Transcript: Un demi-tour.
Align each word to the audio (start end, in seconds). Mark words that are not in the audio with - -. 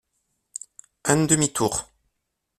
Un 1.13 1.27
demi-tour. 1.27 1.87